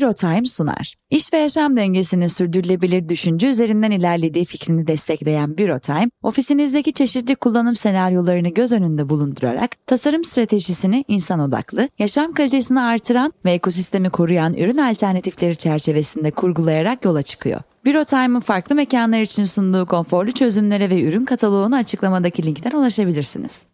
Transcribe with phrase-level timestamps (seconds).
[0.00, 0.94] Time sunar.
[1.10, 8.48] İş ve yaşam dengesinin sürdürülebilir düşünce üzerinden ilerlediği fikrini destekleyen Time, ofisinizdeki çeşitli kullanım senaryolarını
[8.48, 15.56] göz önünde bulundurarak tasarım stratejisini insan odaklı, yaşam kalitesini artıran ve ekosistemi koruyan ürün alternatifleri
[15.56, 17.60] çerçevesinde kurgulayarak yola çıkıyor.
[18.04, 23.71] Time'ın farklı mekanlar için sunduğu konforlu çözümlere ve ürün kataloğunu açıklamadaki linkten ulaşabilirsiniz.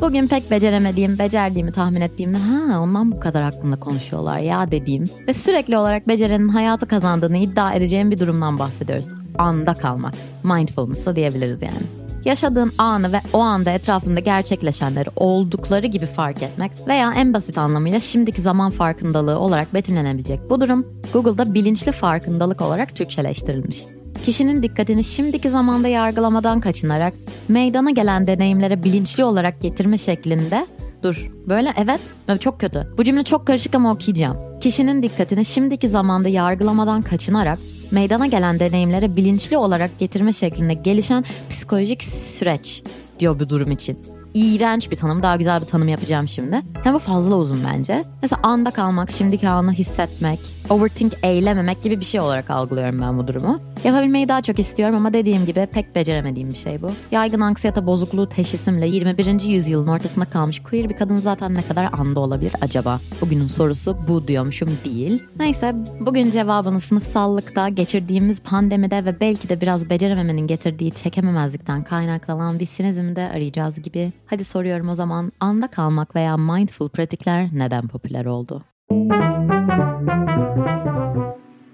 [0.00, 5.34] Bugün pek beceremediğim, becerdiğimi tahmin ettiğimde ha ondan bu kadar hakkında konuşuyorlar ya dediğim ve
[5.34, 9.06] sürekli olarak becerenin hayatı kazandığını iddia edeceğim bir durumdan bahsediyoruz.
[9.38, 10.14] Anda kalmak.
[10.44, 11.80] Mindfulness'a diyebiliriz yani.
[12.24, 18.00] Yaşadığın anı ve o anda etrafında gerçekleşenleri oldukları gibi fark etmek veya en basit anlamıyla
[18.00, 23.78] şimdiki zaman farkındalığı olarak betimlenebilecek bu durum Google'da bilinçli farkındalık olarak Türkçeleştirilmiş
[24.24, 27.14] kişinin dikkatini şimdiki zamanda yargılamadan kaçınarak
[27.48, 30.66] meydana gelen deneyimlere bilinçli olarak getirme şeklinde
[31.02, 31.30] Dur.
[31.48, 32.00] Böyle evet.
[32.40, 32.86] Çok kötü.
[32.98, 34.60] Bu cümle çok karışık ama okuyacağım.
[34.60, 37.58] Kişinin dikkatini şimdiki zamanda yargılamadan kaçınarak
[37.90, 42.02] meydana gelen deneyimlere bilinçli olarak getirme şeklinde gelişen psikolojik
[42.38, 42.82] süreç
[43.18, 43.98] diyor bu durum için.
[44.34, 45.22] İğrenç bir tanım.
[45.22, 46.62] Daha güzel bir tanım yapacağım şimdi.
[46.94, 48.04] Bu fazla uzun bence.
[48.22, 50.38] Mesela anda kalmak, şimdiki anı hissetmek,
[50.70, 53.60] overthink eylememek gibi bir şey olarak algılıyorum ben bu durumu.
[53.84, 56.90] Yapabilmeyi daha çok istiyorum ama dediğim gibi pek beceremediğim bir şey bu.
[57.10, 59.40] Yaygın anksiyete bozukluğu teşhisimle 21.
[59.40, 63.00] yüzyılın ortasında kalmış queer bir kadın zaten ne kadar anda olabilir acaba?
[63.20, 65.22] Bugünün sorusu bu diyormuşum değil.
[65.38, 72.66] Neyse bugün cevabını sınıfsallıkta geçirdiğimiz pandemide ve belki de biraz becerememenin getirdiği çekememezlikten kaynaklanan bir
[72.66, 74.12] sinizmde arayacağız gibi.
[74.30, 78.64] Hadi soruyorum o zaman anda kalmak veya mindful pratikler neden popüler oldu?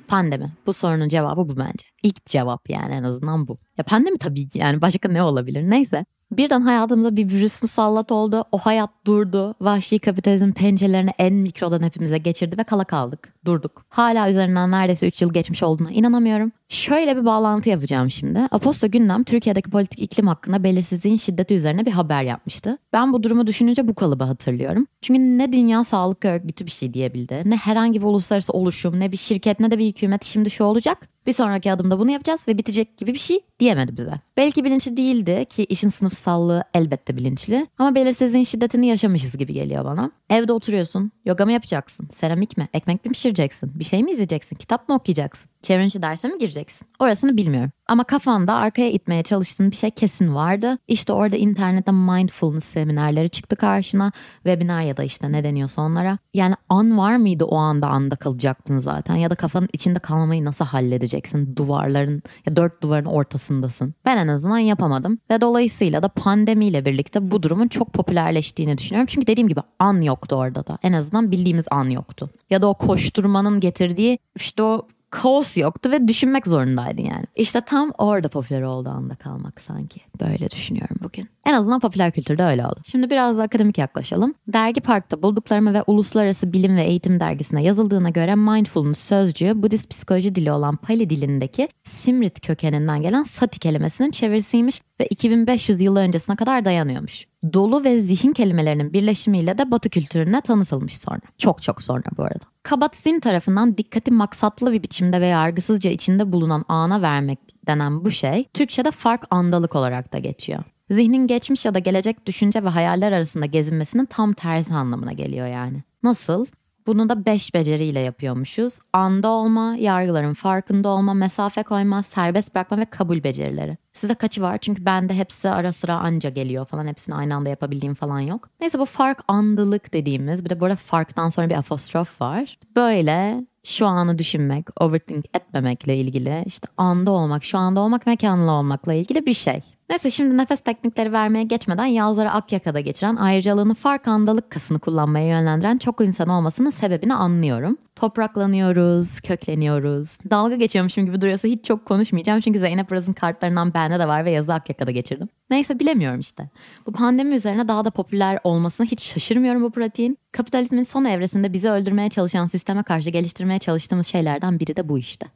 [0.08, 0.52] Pandemi.
[0.66, 1.86] Bu sorunun cevabı bu bence.
[2.02, 3.58] İlk cevap yani en azından bu.
[3.78, 6.04] Ya pandemi tabii yani başka ne olabilir neyse.
[6.32, 8.44] Birden hayatımıza bir virüs musallat oldu.
[8.52, 9.54] O hayat durdu.
[9.60, 13.32] Vahşi kapitalizm pençelerini en mikrodan hepimize geçirdi ve kala kaldık.
[13.44, 13.84] Durduk.
[13.88, 16.52] Hala üzerinden neredeyse 3 yıl geçmiş olduğuna inanamıyorum.
[16.68, 18.38] Şöyle bir bağlantı yapacağım şimdi.
[18.50, 22.78] Aposto Gündem Türkiye'deki politik iklim hakkında belirsizliğin şiddeti üzerine bir haber yapmıştı.
[22.92, 24.86] Ben bu durumu düşününce bu kalıbı hatırlıyorum.
[25.02, 29.16] Çünkü ne Dünya Sağlık Örgütü bir şey diyebildi, ne herhangi bir uluslararası oluşum, ne bir
[29.16, 31.15] şirket, ne de bir hükümet şimdi şu olacak.
[31.26, 34.20] Bir sonraki adımda bunu yapacağız ve bitecek gibi bir şey diyemedi bize.
[34.36, 37.66] Belki bilinçli değildi ki işin sınıfsallığı elbette bilinçli.
[37.78, 40.10] Ama belirsizliğin şiddetini yaşamışız gibi geliyor bana.
[40.30, 44.88] Evde oturuyorsun, yoga mı yapacaksın, seramik mi, ekmek mi pişireceksin, bir şey mi izleyeceksin, kitap
[44.88, 45.50] mı okuyacaksın?
[45.66, 46.88] Çevrimiçi derse mi gireceksin?
[46.98, 47.70] Orasını bilmiyorum.
[47.86, 50.78] Ama kafanda arkaya itmeye çalıştığın bir şey kesin vardı.
[50.88, 54.12] İşte orada internette mindfulness seminerleri çıktı karşına.
[54.34, 56.18] Webinar ya da işte ne deniyorsa onlara.
[56.34, 59.14] Yani an var mıydı o anda anda kalacaktın zaten?
[59.14, 61.56] Ya da kafanın içinde kalmayı nasıl halledeceksin?
[61.56, 63.94] Duvarların ya dört duvarın ortasındasın.
[64.04, 65.18] Ben en azından yapamadım.
[65.30, 69.06] Ve dolayısıyla da pandemiyle birlikte bu durumun çok popülerleştiğini düşünüyorum.
[69.10, 70.78] Çünkü dediğim gibi an yoktu orada da.
[70.82, 72.30] En azından bildiğimiz an yoktu.
[72.50, 77.24] Ya da o koşturmanın getirdiği işte o kaos yoktu ve düşünmek zorundaydın yani.
[77.36, 80.00] İşte tam orada popüler oldu anda kalmak sanki.
[80.20, 81.28] Böyle düşünüyorum bugün.
[81.46, 82.80] En azından popüler kültürde öyle oldu.
[82.86, 84.34] Şimdi biraz da akademik yaklaşalım.
[84.48, 90.34] Dergi Park'ta bulduklarımı ve Uluslararası Bilim ve Eğitim Dergisi'ne yazıldığına göre mindfulness sözcüğü Budist psikoloji
[90.34, 96.64] dili olan Pali dilindeki Simrit kökeninden gelen sati kelimesinin çevirisiymiş ve 2500 yıl öncesine kadar
[96.64, 97.26] dayanıyormuş.
[97.52, 101.20] Dolu ve zihin kelimelerinin birleşimiyle de Batı kültürüne tanıtılmış sonra.
[101.38, 102.44] Çok çok sonra bu arada.
[102.66, 108.44] Kabat-Zinn tarafından dikkati maksatlı bir biçimde ve yargısızca içinde bulunan ana vermek denen bu şey
[108.54, 110.64] Türkçe'de fark andalık olarak da geçiyor.
[110.90, 115.82] Zihnin geçmiş ya da gelecek düşünce ve hayaller arasında gezinmesinin tam tersi anlamına geliyor yani.
[116.02, 116.46] Nasıl?
[116.86, 118.74] Bunu da beş beceriyle yapıyormuşuz.
[118.92, 123.76] Anda olma, yargıların farkında olma, mesafe koyma, serbest bırakma ve kabul becerileri.
[123.92, 124.58] Size kaçı var?
[124.58, 126.86] Çünkü bende hepsi ara sıra anca geliyor falan.
[126.86, 128.48] Hepsini aynı anda yapabildiğim falan yok.
[128.60, 130.44] Neyse bu fark andılık dediğimiz.
[130.44, 132.58] Bir de burada farktan sonra bir apostrof var.
[132.76, 138.94] Böyle şu anı düşünmek, overthink etmemekle ilgili, işte anda olmak, şu anda olmak, mekanlı olmakla
[138.94, 139.62] ilgili bir şey.
[139.90, 146.00] Neyse şimdi nefes teknikleri vermeye geçmeden yazları Akyaka'da geçiren ayrıcalığını farkandalık kasını kullanmaya yönlendiren çok
[146.00, 147.76] insan olmasının sebebini anlıyorum.
[147.96, 150.18] Topraklanıyoruz, kökleniyoruz.
[150.30, 152.40] Dalga geçiyormuşum gibi duruyorsa hiç çok konuşmayacağım.
[152.40, 155.28] Çünkü Zeynep Uraz'ın kartlarından bende de var ve yazı Akyaka'da geçirdim.
[155.50, 156.50] Neyse bilemiyorum işte.
[156.86, 160.18] Bu pandemi üzerine daha da popüler olmasına hiç şaşırmıyorum bu pratiğin.
[160.32, 165.26] Kapitalizmin son evresinde bizi öldürmeye çalışan sisteme karşı geliştirmeye çalıştığımız şeylerden biri de bu işte.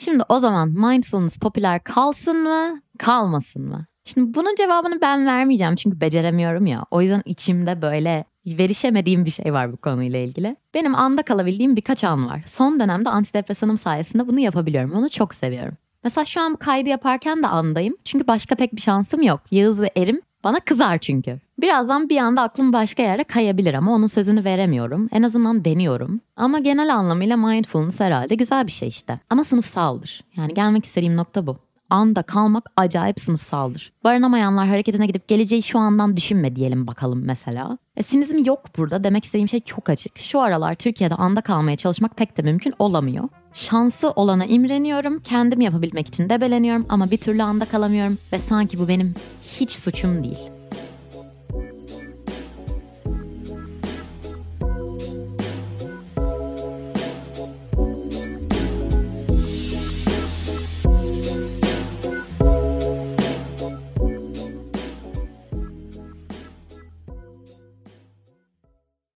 [0.00, 3.86] Şimdi o zaman mindfulness popüler kalsın mı, kalmasın mı?
[4.04, 6.84] Şimdi bunun cevabını ben vermeyeceğim çünkü beceremiyorum ya.
[6.90, 10.56] O yüzden içimde böyle verişemediğim bir şey var bu konuyla ilgili.
[10.74, 12.42] Benim anda kalabildiğim birkaç an var.
[12.46, 14.92] Son dönemde antidepresanım sayesinde bunu yapabiliyorum.
[14.92, 15.76] Onu çok seviyorum.
[16.04, 17.96] Mesela şu an kaydı yaparken de andayım.
[18.04, 19.40] Çünkü başka pek bir şansım yok.
[19.50, 21.38] Yağız ve Erim bana kızar çünkü.
[21.60, 25.08] Birazdan bir anda aklım başka yere kayabilir ama onun sözünü veremiyorum.
[25.12, 26.20] En azından deniyorum.
[26.36, 29.20] Ama genel anlamıyla mindfulness herhalde güzel bir şey işte.
[29.30, 30.24] Ama sınıfsaldır.
[30.36, 31.56] Yani gelmek istediğim nokta bu
[31.90, 33.92] anda kalmak acayip sınıfsaldır.
[34.04, 37.78] Barınamayanlar hareketine gidip geleceği şu andan düşünme diyelim bakalım mesela.
[37.96, 40.18] E, sinizm yok burada demek istediğim şey çok açık.
[40.18, 43.28] Şu aralar Türkiye'de anda kalmaya çalışmak pek de mümkün olamıyor.
[43.52, 48.88] Şansı olana imreniyorum, kendim yapabilmek için debeleniyorum ama bir türlü anda kalamıyorum ve sanki bu
[48.88, 50.59] benim hiç suçum değil.